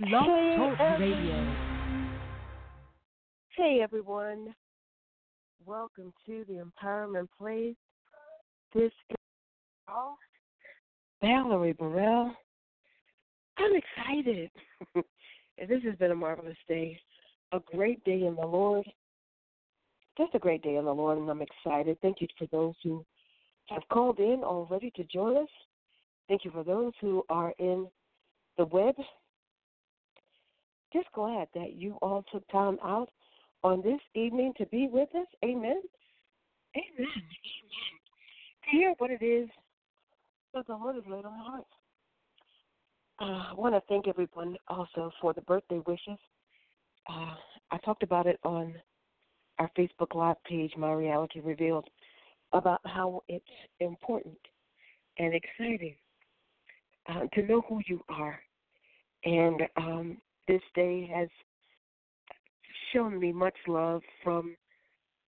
[0.00, 1.54] Blog Hey, Talk every- Radio.
[3.56, 4.54] Hey everyone,
[5.66, 7.74] welcome to the Empowerment Place.
[8.72, 9.16] This is
[11.20, 12.32] Valerie Burrell.
[13.56, 14.50] I'm excited.
[14.94, 17.00] this has been a marvelous day,
[17.50, 18.86] a great day in the Lord.
[20.16, 21.98] Just a great day in the Lord, and I'm excited.
[22.02, 23.04] Thank you for those who
[23.66, 25.48] have called in already to join us.
[26.28, 27.88] Thank you for those who are in
[28.56, 28.94] the web.
[30.92, 33.10] Just glad that you all took time out
[33.62, 35.26] on this evening to be with us.
[35.44, 35.80] Amen.
[36.76, 37.06] Amen.
[37.06, 37.08] Amen.
[38.64, 39.48] To hear what it is
[40.54, 41.64] that the Lord has laid on my heart.
[43.20, 46.18] Uh, I want to thank everyone also for the birthday wishes.
[47.08, 47.34] Uh,
[47.70, 48.74] I talked about it on
[49.58, 51.88] our Facebook Live page, My Reality Revealed,
[52.52, 53.44] about how it's
[53.80, 54.38] important
[55.18, 55.96] and exciting
[57.08, 58.38] uh, to know who you are.
[59.24, 61.28] And um, this day has
[62.92, 64.56] shown me much love from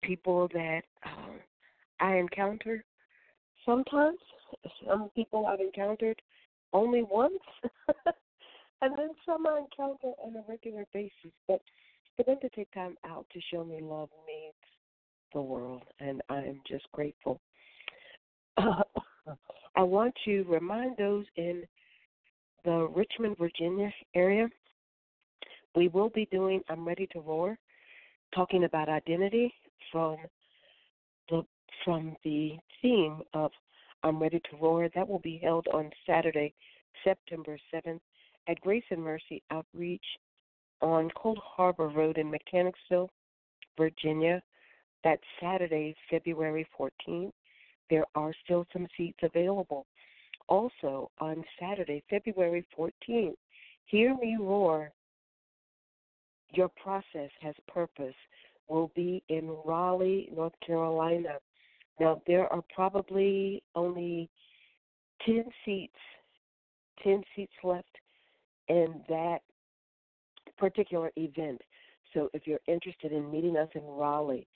[0.03, 1.37] people that uh,
[2.01, 2.83] I encounter
[3.67, 4.19] sometimes.
[4.87, 6.21] Some people I've encountered
[6.73, 7.39] only once,
[8.83, 11.33] and then some I encounter on a regular basis.
[11.47, 11.61] But
[12.17, 14.55] for them to take time out to show me love means
[15.35, 17.41] the world, and I am just grateful.
[18.57, 18.83] Uh,
[19.77, 21.63] I want to remind those in
[22.65, 24.49] the Richmond, Virginia area
[25.75, 27.59] we will be doing I'm Ready to Roar,
[28.35, 29.53] talking about identity
[29.93, 30.17] from
[31.29, 31.43] the
[31.85, 33.51] from the theme of
[34.03, 34.89] I'm Ready to Roar.
[34.95, 36.55] That will be held on Saturday,
[37.05, 38.01] September 7th
[38.49, 40.05] at Grace and Mercy Outreach
[40.81, 43.11] on Cold Harbor Road in Mechanicsville,
[43.77, 44.43] Virginia.
[45.05, 47.33] That's Saturday, February 14th.
[47.91, 49.87] There are still some seats available.
[50.49, 53.35] Also, on Saturday, February 14th,
[53.87, 54.91] Hear Me Roar
[56.53, 58.15] your process has purpose
[58.69, 61.39] will be in Raleigh, North Carolina.
[61.99, 64.31] Now there are probably only
[65.27, 65.93] ten seats,
[67.03, 67.97] ten seats left
[68.69, 69.39] in that
[70.57, 71.61] particular event.
[72.15, 74.47] So if you're interested in meeting us in Raleigh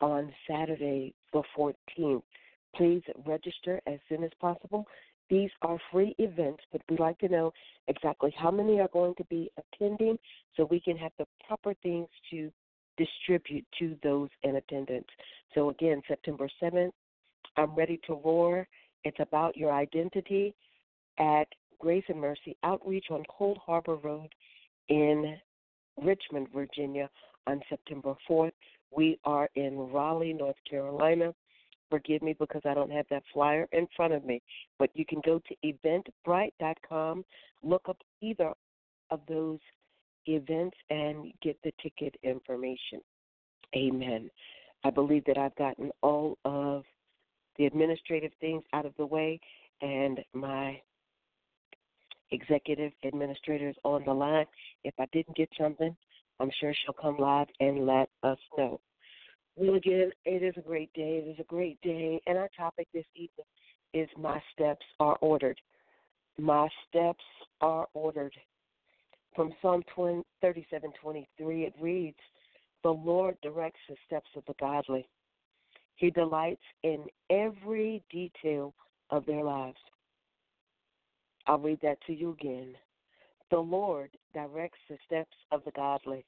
[0.00, 2.22] on Saturday the 14th,
[2.74, 4.86] please register as soon as possible.
[5.30, 7.52] These are free events, but we'd like to know
[7.86, 10.18] exactly how many are going to be attending
[10.56, 12.50] so we can have the proper things to
[12.96, 15.06] distribute to those in attendance.
[15.54, 16.90] So, again, September 7th,
[17.56, 18.66] I'm Ready to Roar.
[19.04, 20.52] It's about your identity
[21.18, 21.46] at
[21.78, 24.28] Grace and Mercy Outreach on Cold Harbor Road
[24.88, 25.36] in
[26.02, 27.08] Richmond, Virginia
[27.46, 28.52] on September 4th.
[28.90, 31.32] We are in Raleigh, North Carolina
[31.90, 34.40] forgive me because I don't have that flyer in front of me.
[34.78, 35.74] But you can go to
[36.26, 37.24] eventbrite.com,
[37.62, 38.52] look up either
[39.10, 39.58] of those
[40.26, 43.00] events, and get the ticket information.
[43.76, 44.30] Amen.
[44.84, 46.84] I believe that I've gotten all of
[47.58, 49.40] the administrative things out of the way,
[49.82, 50.80] and my
[52.30, 54.46] executive administrator is on the line.
[54.84, 55.94] If I didn't get something,
[56.38, 58.80] I'm sure she'll come live and let us know.
[59.56, 61.22] Well, again, it is a great day.
[61.24, 62.20] It is a great day.
[62.26, 63.46] And our topic this evening
[63.92, 65.60] is My Steps Are Ordered.
[66.38, 67.24] My Steps
[67.60, 68.34] Are Ordered.
[69.34, 72.18] From Psalm 20, 37 23, it reads,
[72.82, 75.06] The Lord directs the steps of the godly.
[75.96, 78.74] He delights in every detail
[79.10, 79.76] of their lives.
[81.46, 82.74] I'll read that to you again.
[83.50, 86.24] The Lord directs the steps of the godly.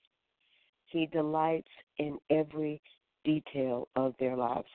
[0.86, 2.82] He delights in every
[3.24, 4.68] detail of their lives.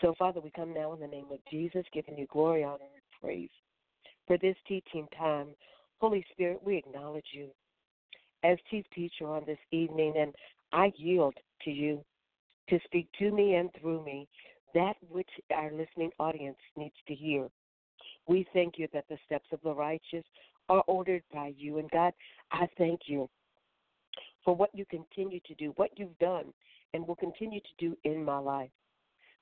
[0.00, 3.20] So, Father, we come now in the name of Jesus, giving you glory, honor, and
[3.20, 3.50] praise
[4.26, 5.48] for this teaching time.
[6.00, 7.48] Holy Spirit, we acknowledge you
[8.42, 10.34] as chief teacher on this evening, and
[10.72, 12.04] I yield to you
[12.68, 14.28] to speak to me and through me
[14.74, 17.48] that which our listening audience needs to hear.
[18.26, 20.24] We thank you that the steps of the righteous
[20.68, 21.78] are ordered by you.
[21.78, 22.12] And God,
[22.50, 23.28] I thank you
[24.44, 26.52] for what you continue to do, what you've done,
[26.94, 28.70] and will continue to do in my life.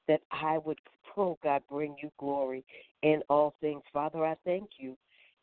[0.09, 0.79] That I would,
[1.17, 2.65] oh God, bring you glory
[3.03, 3.83] in all things.
[3.93, 4.97] Father, I thank you,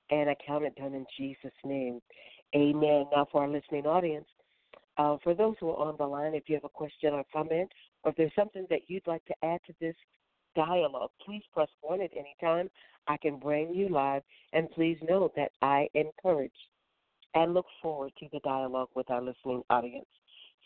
[0.09, 2.01] and I count it done in Jesus' name.
[2.53, 3.05] Amen.
[3.15, 4.27] Now, for our listening audience,
[4.97, 7.71] uh, for those who are on the line, if you have a question or comment,
[8.03, 9.95] or if there's something that you'd like to add to this
[10.55, 12.69] dialogue, please press one at any time.
[13.07, 16.51] I can bring you live, and please know that I encourage
[17.33, 20.07] and look forward to the dialogue with our listening audience.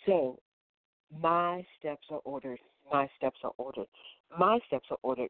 [0.05, 0.39] So,
[1.21, 2.59] my steps are ordered.
[2.91, 3.87] My steps are ordered.
[4.37, 5.29] My steps are ordered.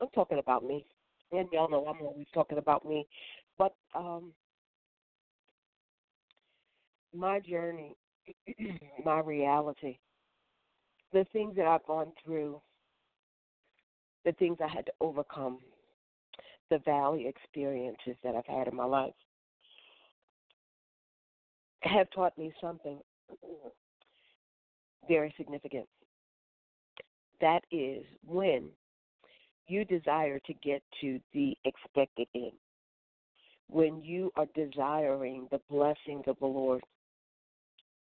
[0.00, 0.84] I'm talking about me.
[1.32, 3.06] And y'all know I'm always talking about me.
[3.58, 4.32] But um,
[7.14, 7.96] my journey,
[9.04, 9.98] my reality,
[11.12, 12.60] the things that I've gone through,
[14.24, 15.58] the things I had to overcome,
[16.70, 19.14] the valley experiences that I've had in my life
[21.82, 22.98] have taught me something
[25.08, 25.86] very significant.
[27.40, 28.68] That is when
[29.66, 32.52] you desire to get to the expected end,
[33.68, 36.82] when you are desiring the blessings of the Lord,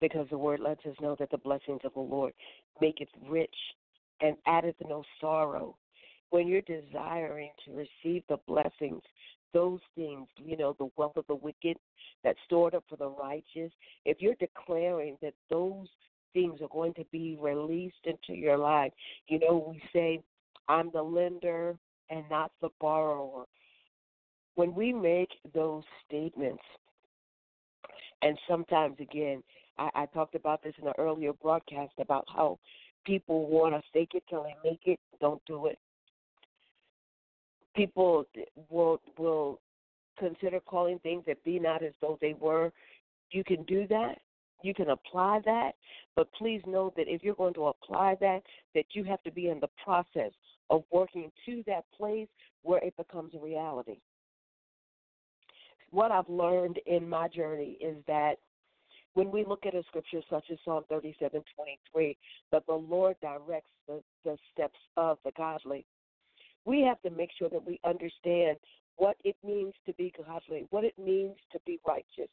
[0.00, 2.32] because the word lets us know that the blessings of the Lord
[2.80, 3.54] maketh rich
[4.20, 5.76] and addeth no sorrow.
[6.30, 9.02] When you're desiring to receive the blessings,
[9.52, 11.76] those things, you know, the wealth of the wicked
[12.22, 13.72] that's stored up for the righteous,
[14.04, 15.86] if you're declaring that those
[16.32, 18.92] things are going to be released into your life,
[19.28, 20.20] you know, we say,
[20.68, 21.76] I'm the lender
[22.10, 23.44] and not the borrower.
[24.54, 26.62] When we make those statements,
[28.22, 29.42] and sometimes again,
[29.78, 32.58] I, I talked about this in an earlier broadcast about how
[33.04, 34.98] people want to fake it till they make it.
[35.20, 35.78] Don't do it.
[37.74, 38.24] People
[38.70, 39.60] will will
[40.18, 42.72] consider calling things that be not as though they were.
[43.30, 44.18] You can do that.
[44.62, 45.72] You can apply that,
[46.14, 48.42] but please know that if you're going to apply that,
[48.74, 50.32] that you have to be in the process
[50.70, 52.28] of working to that place
[52.62, 53.98] where it becomes a reality.
[55.90, 58.36] What I've learned in my journey is that
[59.14, 62.16] when we look at a scripture such as Psalm 37 23,
[62.52, 65.86] that the Lord directs the, the steps of the godly,
[66.64, 68.58] we have to make sure that we understand
[68.96, 72.30] what it means to be godly, what it means to be righteous.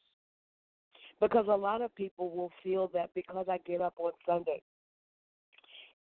[1.20, 4.62] Because a lot of people will feel that because I get up on Sunday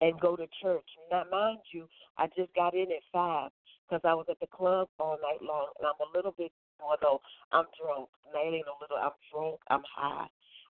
[0.01, 3.51] and go to church, now mind you, I just got in at five
[3.89, 7.21] because I was at the club all night long, and I'm a little bit, although
[7.51, 8.09] I'm drunk.
[8.37, 10.27] Ain't a little, I'm drunk, I'm high.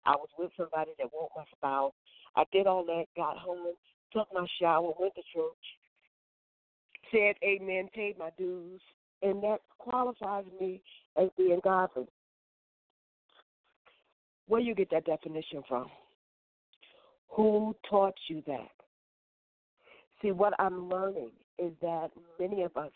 [0.04, 1.94] I was with somebody that woke my spouse.
[2.36, 3.74] I did all that, got home,
[4.12, 5.64] took my shower, went to church,
[7.10, 8.80] said amen, paid my dues,
[9.22, 10.82] and that qualifies me
[11.16, 12.06] as being godly.
[14.48, 15.86] Where you get that definition from?
[17.30, 18.68] Who taught you that?
[20.22, 22.92] See, what I'm learning is that many of us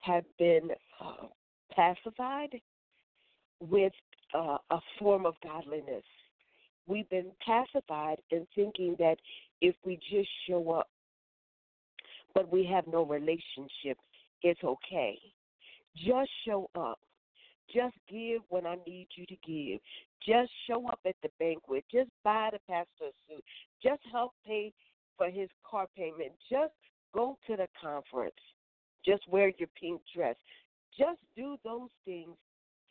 [0.00, 0.70] have been
[1.00, 1.26] uh,
[1.74, 2.60] pacified
[3.60, 3.92] with
[4.34, 6.04] uh, a form of godliness.
[6.86, 9.16] We've been pacified in thinking that
[9.60, 10.88] if we just show up,
[12.34, 13.98] but we have no relationship,
[14.42, 15.18] it's okay.
[15.96, 16.98] Just show up.
[17.74, 19.80] Just give when I need you to give.
[20.24, 21.84] Just show up at the banquet.
[21.92, 23.44] Just buy the pastor's suit.
[23.82, 24.72] Just help pay
[25.16, 26.32] for his car payment.
[26.50, 26.72] Just
[27.14, 28.34] go to the conference.
[29.04, 30.36] Just wear your pink dress.
[30.98, 32.36] Just do those things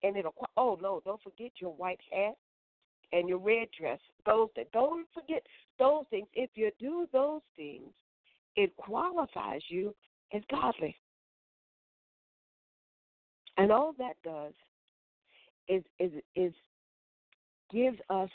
[0.03, 0.33] and it'll.
[0.57, 1.01] Oh no!
[1.05, 2.35] Don't forget your white hat
[3.11, 3.99] and your red dress.
[4.25, 5.41] Those that don't forget
[5.79, 6.27] those things.
[6.33, 7.91] If you do those things,
[8.55, 9.93] it qualifies you
[10.33, 10.95] as godly.
[13.57, 14.53] And all that does
[15.67, 16.53] is is is
[17.71, 18.29] gives us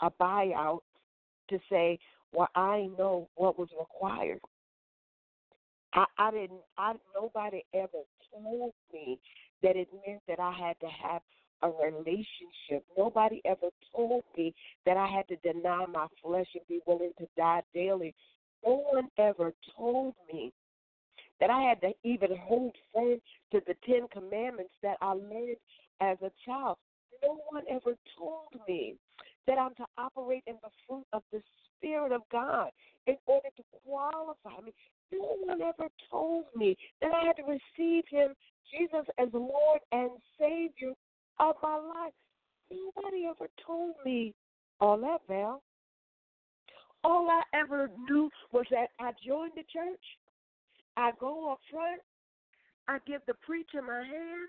[0.00, 0.80] a buyout
[1.48, 1.98] to say,
[2.32, 4.40] well, I know what was required.
[5.92, 6.60] I, I didn't.
[6.78, 9.18] I nobody ever told me
[9.62, 11.22] that it meant that I had to have
[11.62, 12.84] a relationship.
[12.96, 14.54] Nobody ever told me
[14.86, 18.14] that I had to deny my flesh and be willing to die daily.
[18.64, 20.52] No one ever told me
[21.40, 23.18] that I had to even hold firm
[23.52, 25.56] to the Ten Commandments that I learned
[26.00, 26.76] as a child.
[27.22, 28.96] No one ever told me
[29.46, 31.42] that I'm to operate in the fruit of the
[31.76, 32.70] Spirit of God
[33.06, 34.72] in order to qualify me.
[35.12, 38.34] No one ever told me that I had to receive Him,
[38.70, 40.92] Jesus, as Lord and Savior
[41.38, 42.12] of my life.
[42.70, 44.34] Nobody ever told me
[44.80, 45.62] all that, Val.
[47.02, 50.04] All I ever knew was that I joined the church.
[50.96, 52.02] I go up front.
[52.88, 54.48] I give the preacher my hand.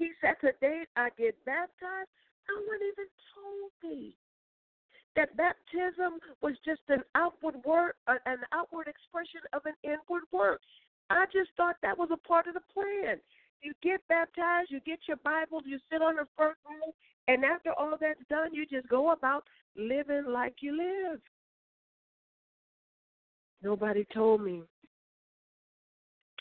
[0.00, 0.88] He said, Today.
[0.96, 2.08] I get baptized.
[2.48, 3.04] No one even
[3.36, 4.16] told me
[5.14, 10.60] that baptism was just an outward word, an outward expression of an inward work.
[11.10, 13.20] I just thought that was a part of the plan.
[13.62, 16.94] You get baptized, you get your Bible, you sit on the front row,
[17.28, 19.44] and after all that's done, you just go about
[19.76, 21.20] living like you live.
[23.62, 24.62] Nobody told me.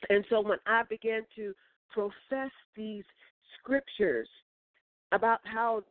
[0.10, 1.54] And so when I began to
[1.92, 3.04] profess these
[3.62, 4.28] scriptures
[5.12, 5.84] about how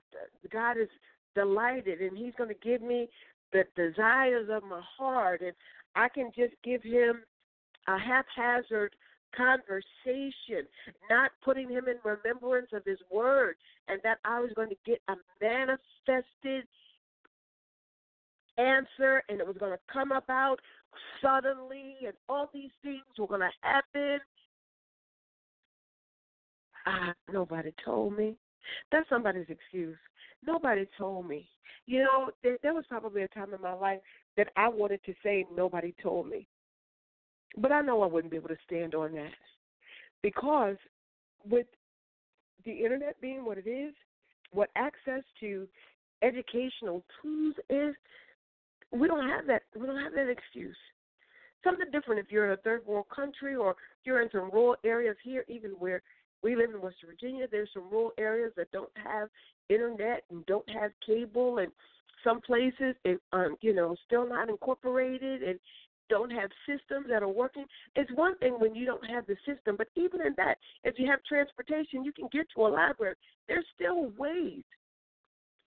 [0.52, 0.88] God is
[1.34, 3.08] delighted and he's going to give me
[3.52, 5.52] the desires of my heart and
[5.94, 7.22] I can just give him
[7.88, 8.94] a haphazard
[9.36, 10.66] conversation,
[11.10, 13.56] not putting him in remembrance of his word,
[13.88, 16.66] and that I was going to get a manifested
[18.58, 20.56] answer and it was going to come about
[21.22, 24.18] suddenly and all these things were going to happen.
[27.32, 28.36] Nobody told me.
[28.92, 29.96] That's somebody's excuse.
[30.46, 31.48] Nobody told me.
[31.86, 34.00] You know, there, there was probably a time in my life
[34.36, 36.46] that I wanted to say nobody told me.
[37.56, 39.32] But I know I wouldn't be able to stand on that
[40.22, 40.76] because
[41.48, 41.66] with
[42.64, 43.94] the internet being what it is,
[44.52, 45.66] what access to
[46.22, 47.94] educational tools is,
[48.92, 49.62] we don't have that.
[49.78, 50.76] We don't have that excuse.
[51.64, 55.16] Something different if you're in a third world country or you're in some rural areas
[55.22, 56.02] here, even where
[56.42, 57.46] we live in West Virginia.
[57.50, 59.28] There's some rural areas that don't have
[59.68, 61.70] internet and don't have cable, and
[62.24, 65.58] some places, it, um, you know, still not incorporated and
[66.08, 67.64] don't have systems that are working.
[67.94, 71.06] It's one thing when you don't have the system, but even in that, if you
[71.10, 73.14] have transportation, you can get to a library.
[73.46, 74.62] There's still ways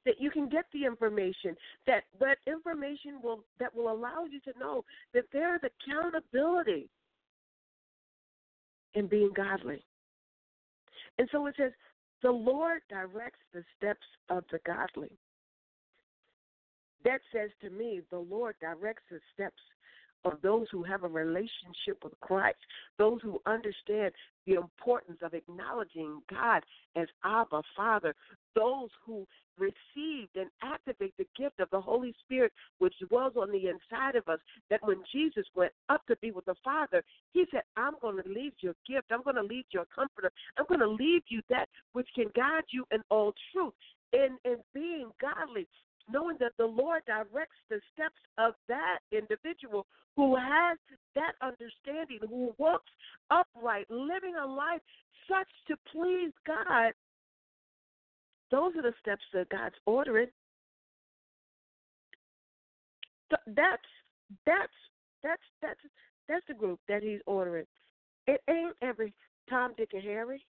[0.05, 4.59] that you can get the information that that information will that will allow you to
[4.59, 6.89] know that there is accountability
[8.95, 9.83] in being godly.
[11.21, 11.71] And so it says,
[12.23, 15.19] the Lord directs the steps of the godly.
[17.05, 19.61] That says to me, the Lord directs the steps
[20.25, 22.57] of those who have a relationship with Christ,
[22.97, 24.13] those who understand
[24.47, 26.63] the importance of acknowledging God
[26.95, 28.15] as Abba Father,
[28.55, 29.25] those who
[29.57, 34.27] received and activate the gift of the Holy Spirit which dwells on the inside of
[34.27, 34.39] us.
[34.69, 38.29] That when Jesus went up to be with the Father, he said, I'm going to
[38.29, 41.67] leave your gift, I'm going to leave your comforter, I'm going to leave you that
[41.93, 43.73] which can guide you in all truth.
[44.13, 45.67] In, in being godly,
[46.11, 50.77] knowing that the Lord directs the steps of that individual who has
[51.15, 52.91] that understanding, who walks
[53.29, 54.81] upright, living a life
[55.29, 56.93] such to please God.
[58.49, 60.27] Those are the steps that God's ordering.
[63.47, 63.81] That's
[64.45, 64.71] that's
[65.23, 65.79] that's that's
[66.27, 67.65] that's the group that He's ordering.
[68.27, 69.13] It ain't every
[69.49, 70.45] Tom, Dick, and Harry.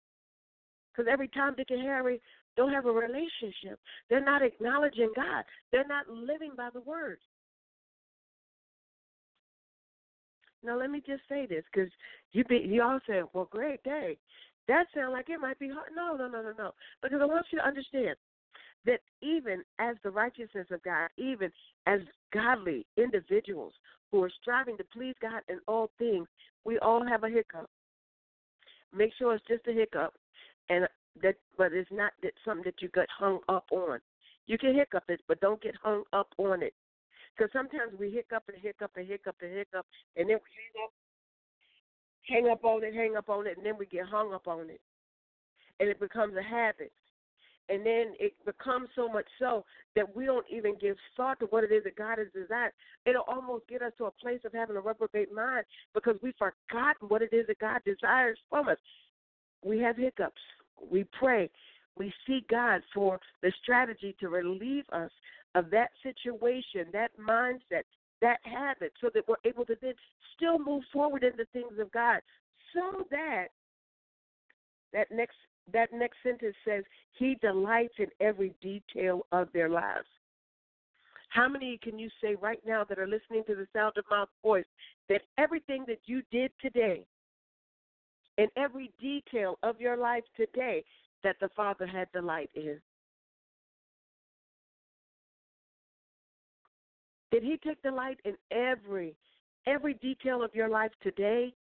[0.92, 2.22] Because every Tom, Dick, and Harry
[2.58, 3.80] don't have a relationship.
[4.10, 5.44] They're not acknowledging God.
[5.72, 7.20] They're not living by the word.
[10.64, 11.90] Now let me just say this because
[12.32, 14.18] you be you all said, "Well, great day."
[14.68, 15.92] That sounds like it might be hard.
[15.96, 16.74] No, no, no, no, no.
[17.02, 18.16] Because I want you to understand
[18.86, 21.52] that even as the righteousness of God, even
[21.88, 22.02] as
[22.32, 23.74] godly individuals
[24.12, 26.28] who are striving to please God in all things,
[26.66, 27.70] we all have a hiccup.
[28.94, 30.14] Make sure it's just a hiccup,
[30.70, 30.88] and
[31.24, 34.00] that, but it's not that something that you get hung up on.
[34.48, 36.74] You can hiccup it, but don't get hung up on it.
[37.38, 39.86] Because sometimes we hiccup and hiccup and hiccup and hiccup,
[40.18, 40.92] and then we hang up,
[42.28, 44.70] hang up on it, hang up on it, and then we get hung up on
[44.70, 44.82] it,
[45.80, 46.92] and it becomes a habit.
[47.70, 49.64] And then it becomes so much so
[49.96, 52.72] that we don't even give thought to what it is that God has designed.
[53.06, 57.08] It'll almost get us to a place of having a reprobate mind because we've forgotten
[57.08, 58.80] what it is that God desires from us.
[59.64, 60.42] We have hiccups
[60.90, 61.50] we pray.
[61.98, 65.12] We seek God for the strategy to relieve us
[65.56, 67.84] of that situation, that mindset,
[68.22, 69.94] that habit, so that we're able to then
[70.36, 72.22] still move forward in the things of God.
[72.74, 73.48] So that
[74.94, 75.36] that next
[75.72, 76.84] that next sentence says,
[77.18, 80.08] He delights in every detail of their lives.
[81.30, 84.26] How many can you say right now that are listening to the sound of my
[84.42, 84.66] voice
[85.10, 87.06] that everything that you did today
[88.40, 90.84] in every detail of your life today
[91.26, 92.80] that the Father had delight in?
[97.32, 99.16] Did he take delight in every
[99.68, 101.54] every detail of your life today?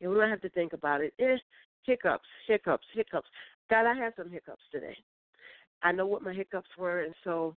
[0.00, 1.12] You don't have to think about it.
[1.20, 1.36] Eh,
[1.84, 3.28] hiccups, hiccups, hiccups.
[3.70, 4.96] God, I had some hiccups today.
[5.82, 7.54] I know what my hiccups were, and so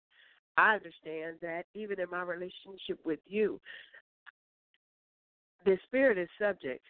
[0.59, 3.61] I understand that even in my relationship with you,
[5.65, 6.85] the spirit is subject.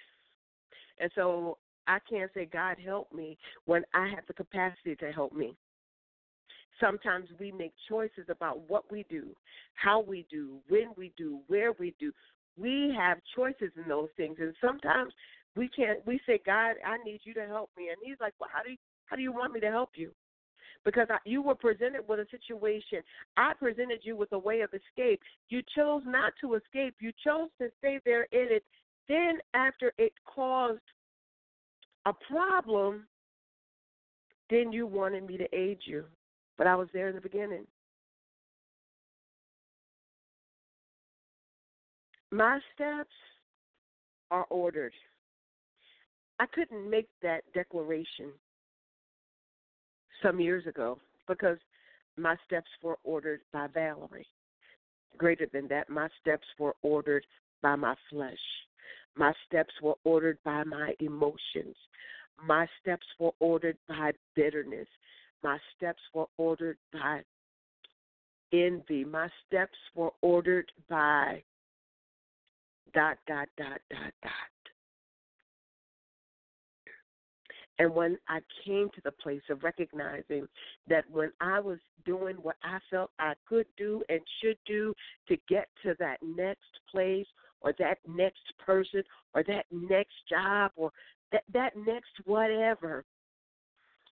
[0.99, 5.33] And so I can't say, God help me when I have the capacity to help
[5.33, 5.57] me.
[6.81, 9.29] Sometimes we make choices about what we do,
[9.75, 12.13] how we do, when we do, where we do.
[12.57, 14.37] We have choices in those things.
[14.41, 15.13] And sometimes
[15.57, 17.89] we can't we say, God, I need you to help me.
[17.89, 18.77] And he's like, Well, how do you
[19.07, 20.11] how do you want me to help you?
[20.85, 23.01] Because I, you were presented with a situation.
[23.37, 25.21] I presented you with a way of escape.
[25.49, 26.97] You chose not to escape.
[27.01, 28.65] You chose to stay there in it.
[29.09, 30.81] Then, after it caused
[32.07, 33.07] a problem,
[34.51, 36.05] then you wanted me to aid you.
[36.57, 37.67] But I was there in the beginning.
[42.31, 43.15] My steps
[44.31, 44.93] are ordered.
[46.41, 48.33] I couldn't make that declaration
[50.25, 51.59] some years ago because
[52.17, 54.27] my steps were ordered by Valerie.
[55.19, 57.25] Greater than that, my steps were ordered
[57.63, 58.39] by my flesh.
[59.17, 61.77] My steps were ordered by my emotions.
[62.45, 64.89] My steps were ordered by bitterness.
[65.43, 67.21] My steps were ordered by
[68.53, 69.05] envy.
[69.05, 71.43] My steps were ordered by
[72.93, 74.54] dot, dot, dot, dot, dot.
[77.79, 80.47] And when I came to the place of recognizing
[80.89, 84.95] that when I was doing what I felt I could do and should do
[85.29, 87.27] to get to that next place
[87.61, 89.03] or that next person
[89.35, 90.93] or that next job or
[91.33, 93.05] that that next whatever,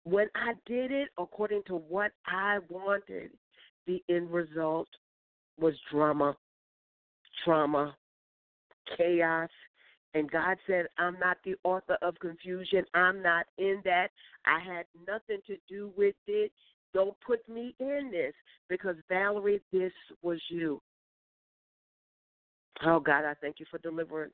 [0.03, 3.31] when I did it according to what I wanted,
[3.87, 4.87] the end result
[5.59, 6.37] was drama,
[7.43, 7.95] trauma,
[8.97, 9.49] chaos.
[10.13, 12.83] And God said, I'm not the author of confusion.
[12.93, 14.07] I'm not in that.
[14.45, 16.51] I had nothing to do with it.
[16.93, 18.33] Don't put me in this
[18.69, 19.91] because, Valerie, this
[20.23, 20.81] was you.
[22.83, 24.33] Oh, God, I thank you for deliverance.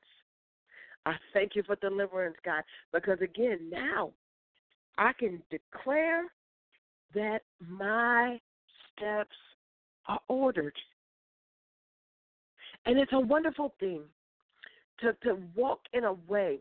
[1.04, 4.12] I thank you for deliverance, God, because again, now
[4.98, 6.24] I can declare
[7.14, 8.40] that my
[8.92, 9.36] steps
[10.08, 10.74] are ordered.
[12.86, 14.02] And it's a wonderful thing
[15.00, 16.58] to, to walk in a way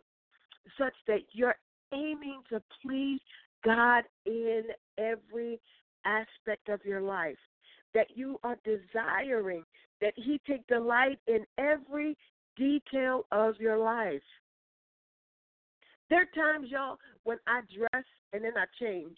[0.77, 1.55] such that you're
[1.93, 3.19] aiming to please
[3.63, 4.63] God in
[4.97, 5.59] every
[6.05, 7.37] aspect of your life,
[7.93, 9.63] that you are desiring
[10.01, 12.17] that He take delight in every
[12.57, 14.21] detail of your life.
[16.09, 19.17] There are times, y'all, when I dress and then I change.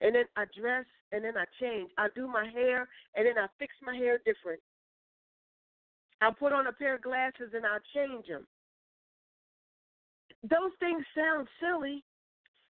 [0.00, 1.90] And then I dress and then I change.
[1.96, 4.60] I do my hair and then I fix my hair different.
[6.22, 8.46] I'll put on a pair of glasses and I'll change them.
[10.48, 12.04] Those things sound silly.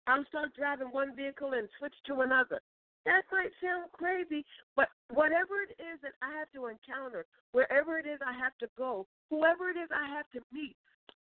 [0.08, 2.60] I'll start driving one vehicle and switch to another.
[3.04, 8.06] That might sound crazy, but whatever it is that I have to encounter, wherever it
[8.06, 10.74] is I have to go, whoever it is I have to meet,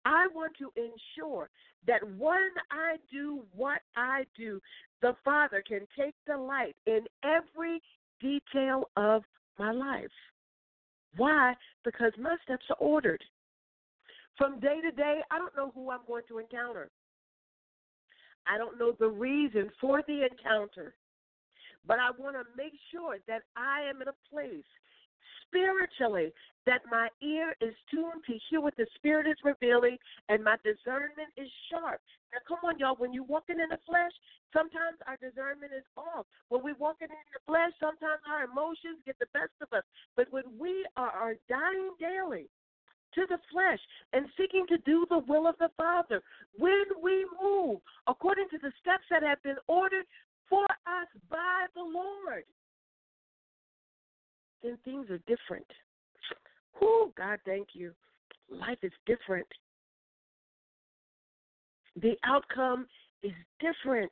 [0.03, 1.49] I want to ensure
[1.85, 4.59] that when I do what I do,
[5.03, 7.81] the Father can take delight in every
[8.19, 9.23] detail of
[9.59, 10.09] my life.
[11.17, 11.54] Why?
[11.84, 13.23] Because my steps are ordered.
[14.38, 16.89] From day to day, I don't know who I'm going to encounter.
[18.47, 20.93] I don't know the reason for the encounter.
[21.88, 24.65] But I want to make sure that I am in a place
[25.47, 26.33] spiritually
[26.65, 29.97] that my ear is tuned to hear what the Spirit is revealing
[30.29, 32.01] and my discernment is sharp.
[32.33, 32.97] Now, come on, y'all.
[32.97, 34.11] When you're walking in the flesh,
[34.51, 36.25] sometimes our discernment is off.
[36.49, 39.85] When we're walking in the flesh, sometimes our emotions get the best of us.
[40.17, 42.49] But when we are, are dying daily,
[43.15, 43.79] to the flesh
[44.11, 46.21] and seeking to do the will of the Father.
[46.57, 50.05] When we move according to the steps that have been ordered
[50.49, 52.43] for us by the Lord,
[54.63, 55.65] then things are different.
[56.81, 57.91] Oh, God, thank you.
[58.49, 59.47] Life is different.
[62.01, 62.87] The outcome
[63.23, 64.11] is different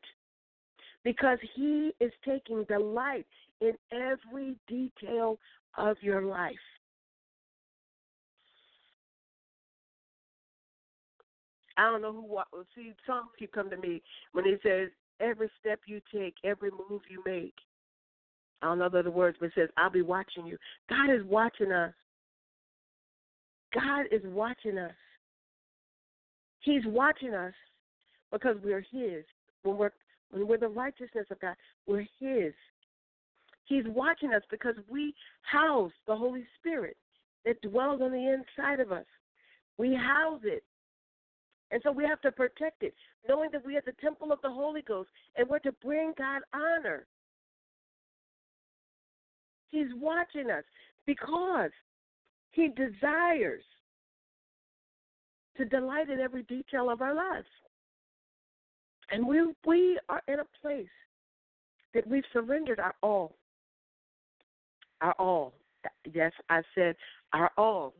[1.03, 3.27] because He is taking delight
[3.61, 5.37] in every detail
[5.77, 6.53] of your life.
[11.77, 12.63] I don't know who.
[12.75, 14.01] See, some keep come to me
[14.31, 17.55] when he says, every step you take, every move you make.
[18.63, 20.57] I don't know the other words, but it says, I'll be watching you.
[20.89, 21.93] God is watching us.
[23.73, 24.93] God is watching us.
[26.61, 27.53] He's watching us
[28.31, 29.25] because we're His.
[29.63, 29.91] When we're
[30.31, 31.55] when we're the righteousness of God,
[31.87, 32.53] we're His.
[33.65, 36.95] He's watching us because we house the Holy Spirit
[37.45, 39.05] that dwells on the inside of us.
[39.77, 40.63] We house it.
[41.71, 42.93] And so we have to protect it,
[43.27, 46.41] knowing that we are the temple of the Holy Ghost and we're to bring God
[46.53, 47.07] honor.
[49.73, 50.63] He's watching us
[51.07, 51.71] because
[52.51, 53.63] He desires
[55.57, 57.47] to delight in every detail of our lives.
[59.11, 60.85] And we we are in a place
[61.95, 63.35] that we've surrendered our all.
[65.01, 65.53] Our all.
[66.13, 66.95] Yes, I said
[67.33, 67.95] our all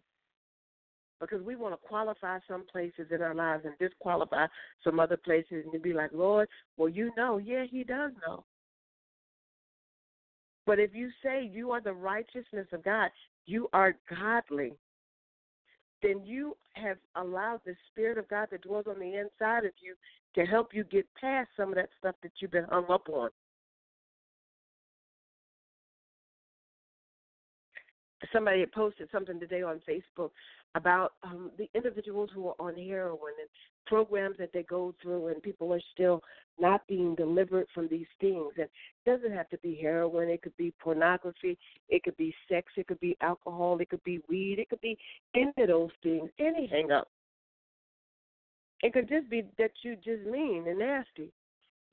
[1.20, 4.46] because we want to qualify some places in our lives and disqualify
[4.84, 8.44] some other places and be like, Lord, well, you know, yeah, He does know.
[10.66, 13.10] But if you say you are the righteousness of God,
[13.46, 14.74] you are godly,
[16.02, 19.96] then you have allowed the Spirit of God that dwells on the inside of you
[20.36, 23.30] to help you get past some of that stuff that you've been hung up on.
[28.32, 30.32] Somebody had posted something today on Facebook
[30.76, 33.50] about um, the individuals who are on heroin and
[33.86, 36.22] programs that they go through, and people are still
[36.60, 38.52] not being delivered from these things.
[38.58, 41.58] And it doesn't have to be heroin; it could be pornography,
[41.90, 44.98] it could be sex, it could be alcohol, it could be weed, it could be
[45.36, 47.10] any of those things, any hang up.
[48.82, 51.32] It could just be that you just mean and nasty,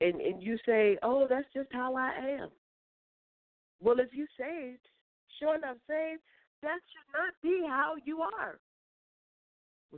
[0.01, 2.49] and and you say, "Oh, that's just how I am."
[3.81, 4.87] Well, if you saved,
[5.41, 6.21] sure enough saved,
[6.61, 8.61] that should not be how you are.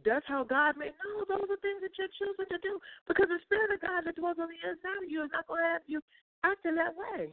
[0.01, 0.95] That's how God made.
[1.05, 4.17] No, those are things that you're choosing to do because the Spirit of God that
[4.17, 6.01] dwells on the inside of you is not going to have you
[6.41, 7.29] acting that way.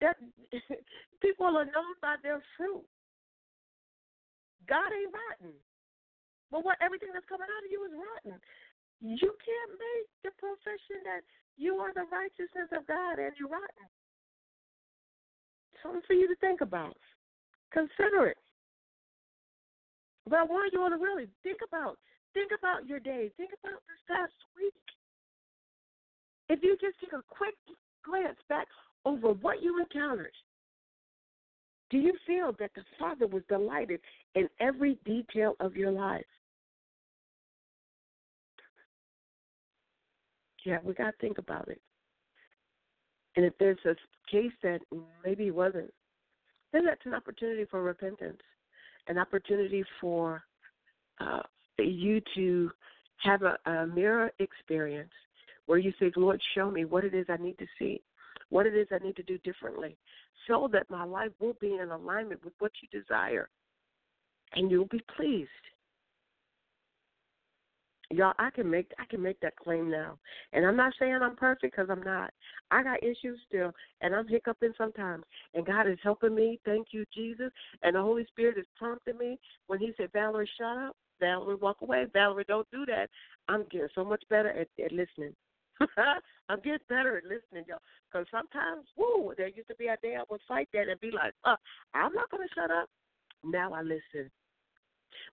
[0.00, 0.16] That
[1.24, 2.88] people are known by their fruit.
[4.64, 5.52] God ain't rotten,
[6.48, 8.40] but what everything that's coming out of you is rotten.
[9.04, 11.20] You can't make the profession that
[11.60, 13.86] you are the righteousness of God and you're rotten.
[15.84, 16.96] Something for you to think about.
[17.72, 18.38] Consider it.
[20.28, 21.98] But I want you all to really think about
[22.32, 23.30] think about your day.
[23.36, 24.74] Think about this past week.
[26.48, 27.54] If you just take a quick
[28.04, 28.66] glance back
[29.04, 30.32] over what you encountered,
[31.90, 34.00] do you feel that the Father was delighted
[34.34, 36.24] in every detail of your life?
[40.64, 41.80] Yeah, we got to think about it.
[43.36, 43.94] And if there's a
[44.30, 44.80] case that
[45.24, 45.92] maybe wasn't,
[46.72, 48.40] then that's an opportunity for repentance
[49.08, 50.42] an opportunity for
[51.20, 51.40] uh,
[51.78, 52.70] you to
[53.18, 55.12] have a, a mirror experience
[55.66, 58.02] where you say, Lord, show me what it is I need to see,
[58.50, 59.96] what it is I need to do differently,
[60.46, 63.48] so that my life will be in alignment with what you desire,
[64.54, 65.48] and you'll be pleased.
[68.14, 70.18] Y'all, I can make I can make that claim now,
[70.52, 72.32] and I'm not saying I'm perfect because I'm not.
[72.70, 73.72] I got issues still,
[74.02, 75.24] and I'm hiccuping sometimes.
[75.54, 76.60] And God is helping me.
[76.64, 77.50] Thank you, Jesus.
[77.82, 80.96] And the Holy Spirit is prompting me when He said, "Valerie, shut up.
[81.18, 82.06] Valerie, walk away.
[82.12, 83.10] Valerie, don't do that."
[83.48, 85.34] I'm getting so much better at, at listening.
[86.48, 87.78] I'm getting better at listening, y'all.
[88.10, 91.10] Because sometimes, woo, there used to be a day I would fight that and be
[91.10, 91.56] like, uh,
[91.94, 92.88] I'm not going to shut up.
[93.42, 94.30] Now I listen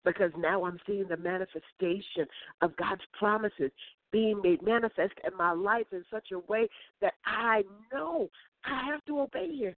[0.05, 2.25] because now I'm seeing the manifestation
[2.61, 3.71] of God's promises
[4.11, 6.67] being made manifest in my life in such a way
[7.01, 7.63] that I
[7.93, 8.29] know
[8.65, 9.75] I have to obey Him.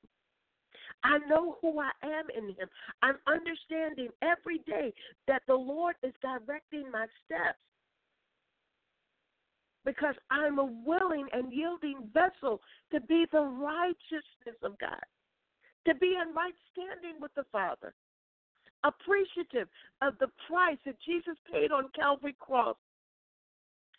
[1.04, 2.68] I know who I am in Him.
[3.02, 4.94] I'm understanding every day
[5.28, 7.60] that the Lord is directing my steps
[9.86, 12.62] because I'm a willing and yielding vessel
[12.92, 15.04] to be the righteousness of God,
[15.88, 17.94] to be in right standing with the Father
[18.84, 19.68] appreciative
[20.02, 22.78] of the price that Jesus paid on Calvary Cross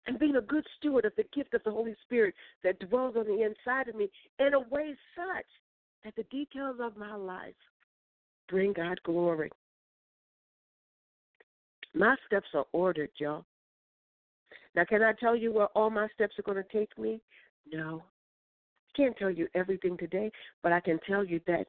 [0.06, 3.26] and being a good steward of the gift of the Holy Spirit that dwells on
[3.26, 5.46] the inside of me in a way such
[6.04, 7.54] that the details of my life
[8.48, 9.50] bring God glory.
[11.94, 13.44] My steps are ordered, y'all.
[14.74, 17.20] Now, can I tell you where all my steps are going to take me?
[17.72, 18.02] No.
[18.88, 20.30] I can't tell you everything today,
[20.62, 21.66] but I can tell you that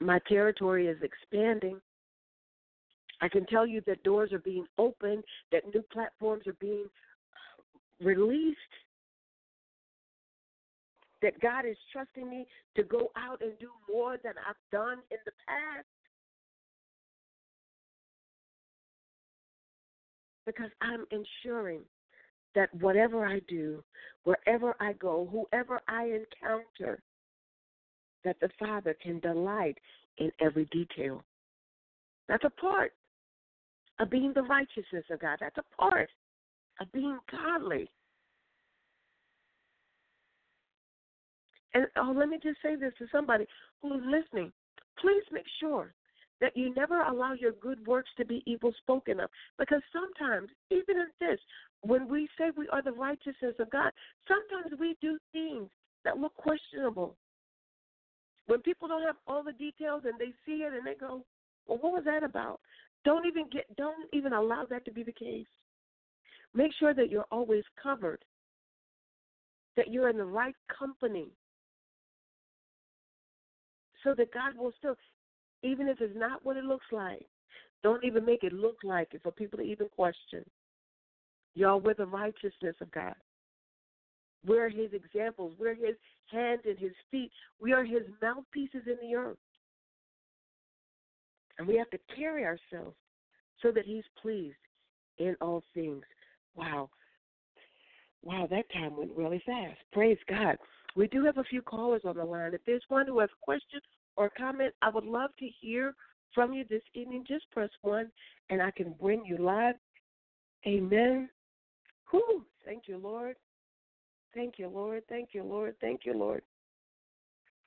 [0.00, 1.80] my territory is expanding
[3.20, 8.04] I can tell you that doors are being opened, that new platforms are being uh,
[8.04, 8.58] released,
[11.22, 15.18] that God is trusting me to go out and do more than I've done in
[15.26, 15.86] the past.
[20.46, 21.80] Because I'm ensuring
[22.54, 23.84] that whatever I do,
[24.24, 27.02] wherever I go, whoever I encounter,
[28.24, 29.78] that the Father can delight
[30.18, 31.22] in every detail.
[32.28, 32.92] That's a part
[34.00, 35.38] of being the righteousness of God.
[35.40, 36.08] That's a part
[36.80, 37.90] of being godly.
[41.74, 43.46] And oh, let me just say this to somebody
[43.82, 44.50] who's listening.
[45.00, 45.92] Please make sure
[46.40, 49.30] that you never allow your good works to be evil spoken of.
[49.58, 51.38] Because sometimes, even in this,
[51.82, 53.92] when we say we are the righteousness of God,
[54.26, 55.68] sometimes we do things
[56.04, 57.14] that look questionable.
[58.46, 61.24] When people don't have all the details and they see it and they go,
[61.66, 62.60] Well, what was that about?
[63.04, 65.46] Don't even get don't even allow that to be the case.
[66.54, 68.24] Make sure that you're always covered.
[69.76, 71.28] That you're in the right company.
[74.04, 74.96] So that God will still
[75.62, 77.26] even if it's not what it looks like,
[77.82, 80.44] don't even make it look like it for people to even question.
[81.54, 83.14] Y'all, we're the righteousness of God.
[84.46, 85.54] We're his examples.
[85.58, 85.96] We're his
[86.30, 87.30] hands and his feet.
[87.60, 89.36] We are his mouthpieces in the earth.
[91.60, 92.96] And we have to carry ourselves
[93.60, 94.56] so that He's pleased
[95.18, 96.02] in all things.
[96.56, 96.88] Wow.
[98.22, 99.76] Wow, that time went really fast.
[99.92, 100.56] Praise God.
[100.96, 102.54] We do have a few callers on the line.
[102.54, 103.78] If there's one who has a question
[104.16, 105.92] or comment, I would love to hear
[106.34, 107.26] from you this evening.
[107.28, 108.10] Just press one
[108.48, 109.74] and I can bring you live.
[110.66, 111.28] Amen.
[112.10, 112.46] Whew.
[112.64, 113.36] Thank you, Lord.
[114.34, 115.02] Thank you, Lord.
[115.10, 115.74] Thank you, Lord.
[115.78, 116.40] Thank you, Lord.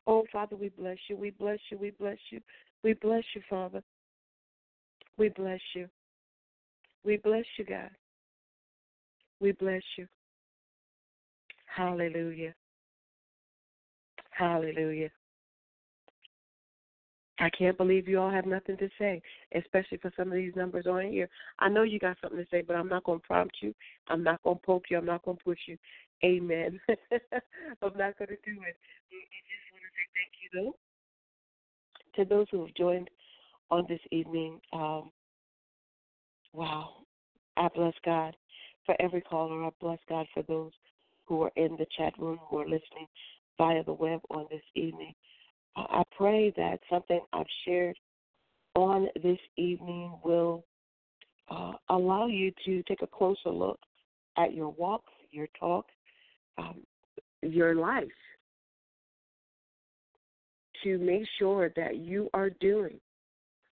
[0.06, 1.16] Oh, Father, we bless you.
[1.16, 1.78] We bless you.
[1.78, 2.42] We bless you.
[2.84, 3.82] We bless you, Father.
[5.18, 5.88] We bless you.
[7.06, 7.90] We bless you, God.
[9.40, 10.08] We bless you.
[11.66, 12.54] Hallelujah.
[14.32, 15.10] Hallelujah.
[17.40, 19.22] I can't believe you all have nothing to say,
[19.56, 21.28] especially for some of these numbers on here.
[21.60, 23.74] I know you got something to say, but I'm not going to prompt you.
[24.08, 24.98] I'm not going to poke you.
[24.98, 25.78] I'm not going to push you.
[26.24, 26.80] Amen.
[26.90, 28.78] I'm not going to do it.
[29.12, 29.73] I just
[30.04, 30.74] say thank you,
[32.16, 33.10] though, to those who have joined
[33.72, 34.60] on this evening.
[34.72, 35.12] Um,
[36.54, 36.90] wow.
[37.56, 38.36] I bless God
[38.86, 39.64] for every caller.
[39.64, 40.72] I bless God for those
[41.26, 43.08] who are in the chat room, who are listening
[43.58, 45.14] via the web on this evening.
[45.76, 47.98] I pray that something I've shared
[48.76, 50.64] on this evening will
[51.50, 53.80] uh, allow you to take a closer look
[54.38, 55.86] at your walk, your talk,
[56.58, 56.82] um,
[57.42, 58.04] your life,
[60.84, 63.00] to make sure that you are doing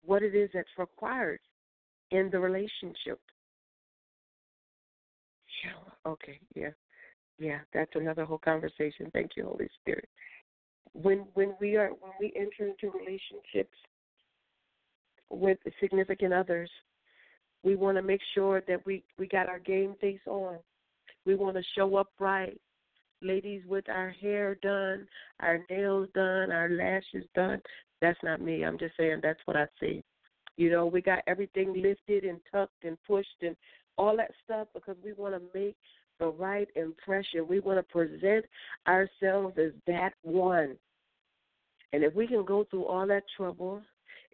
[0.04, 1.40] what it is that's required
[2.10, 3.20] in the relationship.
[5.64, 6.70] Yeah, okay, yeah.
[7.38, 9.10] Yeah, that's another whole conversation.
[9.12, 10.08] Thank you, Holy Spirit
[11.02, 13.76] when when we are when we enter into relationships
[15.30, 16.70] with significant others,
[17.62, 20.58] we want to make sure that we we got our game face on.
[21.24, 22.60] We want to show up right.
[23.26, 25.08] Ladies with our hair done,
[25.40, 27.60] our nails done, our lashes done.
[28.00, 28.64] That's not me.
[28.64, 30.04] I'm just saying that's what I see.
[30.56, 33.56] You know, we got everything lifted and tucked and pushed and
[33.98, 35.74] all that stuff because we want to make
[36.20, 37.48] the right impression.
[37.48, 38.44] We want to present
[38.86, 40.76] ourselves as that one.
[41.92, 43.82] And if we can go through all that trouble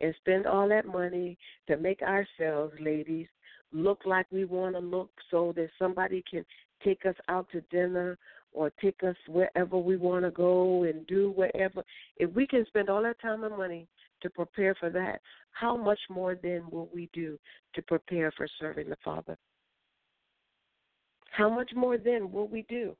[0.02, 3.26] and spend all that money to make ourselves, ladies,
[3.72, 6.44] look like we want to look so that somebody can
[6.84, 8.18] take us out to dinner
[8.52, 11.82] or take us wherever we want to go and do whatever,
[12.16, 13.86] if we can spend all that time and money
[14.20, 15.20] to prepare for that,
[15.52, 17.38] how much more then will we do
[17.74, 19.36] to prepare for serving the Father?
[21.30, 22.94] How much more then will we do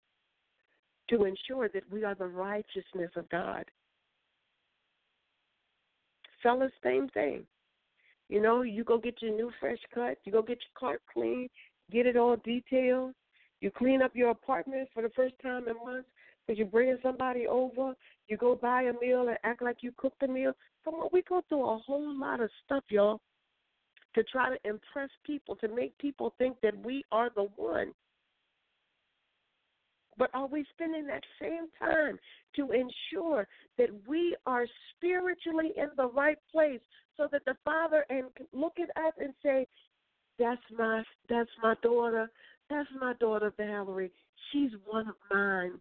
[1.11, 3.65] to ensure that we are the righteousness of God?
[6.43, 7.45] Fellas, same thing.
[8.29, 11.49] You know, you go get your new fresh cut, you go get your car clean,
[11.91, 13.15] get it all detailed.
[13.63, 16.09] You clean up your apartment for the first time in months
[16.45, 17.95] because you're bringing somebody over.
[18.27, 20.53] You go buy a meal and act like you cooked the meal.
[20.85, 23.21] Come on, we go through a whole lot of stuff, y'all,
[24.17, 27.93] to try to impress people, to make people think that we are the one.
[30.19, 32.19] But are we spending that same time
[32.57, 33.47] to ensure
[33.79, 36.81] that we are spiritually in the right place
[37.17, 39.69] so that the Father and look at us and say,
[40.39, 42.31] That's my that's my daughter.
[42.71, 44.13] That's my daughter Valerie.
[44.51, 45.81] She's one of mine.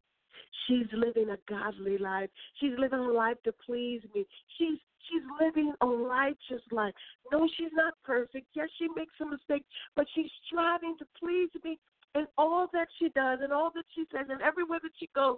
[0.68, 2.30] She's living a godly life.
[2.60, 4.26] She's living a life to please me.
[4.58, 4.78] She's
[5.10, 6.94] she's living a righteous life.
[7.32, 8.48] No, she's not perfect.
[8.54, 11.80] Yes, she makes some mistakes, but she's striving to please me
[12.16, 15.38] in all that she does and all that she says and everywhere that she goes,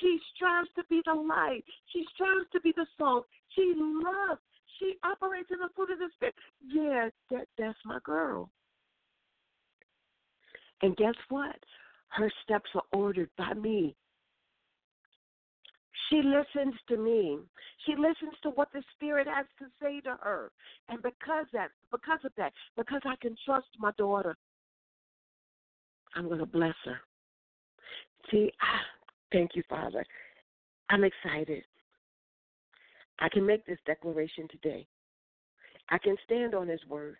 [0.00, 1.64] she strives to be the light.
[1.92, 3.26] She strives to be the salt.
[3.54, 4.40] She loves.
[4.78, 6.34] She operates in the fruit of the spirit.
[6.66, 8.50] Yeah, that that's my girl.
[10.82, 11.56] And guess what?
[12.10, 13.96] Her steps are ordered by me.
[16.08, 17.38] She listens to me.
[17.84, 20.50] She listens to what the Spirit has to say to her.
[20.88, 24.36] And because that because of that, because I can trust my daughter,
[26.14, 26.98] I'm going to bless her.
[28.30, 28.80] See, ah,
[29.32, 30.04] thank you, Father.
[30.90, 31.64] I'm excited.
[33.20, 34.86] I can make this declaration today.
[35.90, 37.16] I can stand on His word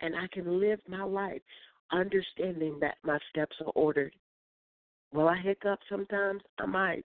[0.00, 1.42] and I can live my life
[1.90, 4.14] understanding that my steps are ordered.
[5.12, 6.42] Will I hiccup sometimes?
[6.58, 7.06] I might.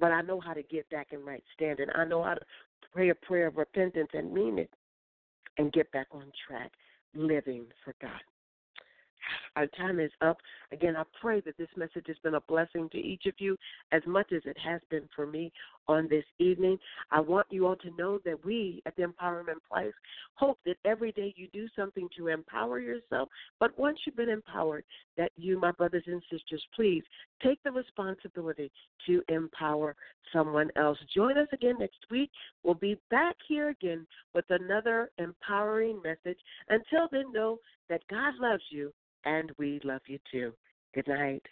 [0.00, 1.86] But I know how to get back in right standing.
[1.94, 2.40] I know how to
[2.92, 4.70] pray a prayer of repentance and mean it
[5.58, 6.72] and get back on track
[7.14, 8.10] living for God.
[9.58, 10.36] Our time is up.
[10.70, 13.56] Again, I pray that this message has been a blessing to each of you
[13.90, 15.50] as much as it has been for me
[15.88, 16.78] on this evening.
[17.10, 19.92] I want you all to know that we at the Empowerment Place
[20.36, 24.84] hope that every day you do something to empower yourself, but once you've been empowered,
[25.16, 27.02] that you, my brothers and sisters, please
[27.42, 28.70] take the responsibility
[29.06, 29.96] to empower
[30.32, 30.98] someone else.
[31.12, 32.30] Join us again next week.
[32.62, 36.38] We'll be back here again with another empowering message.
[36.68, 38.92] Until then, know that God loves you
[39.24, 40.52] and we love you too.
[40.94, 41.42] Good night.